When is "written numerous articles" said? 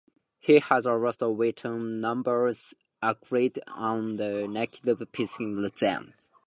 1.31-3.51